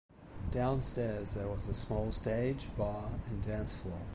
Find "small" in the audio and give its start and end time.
1.75-2.11